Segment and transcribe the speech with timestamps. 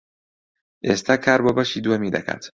[0.87, 2.43] ئێستا کار بۆ بەشی دووەمی دەکات.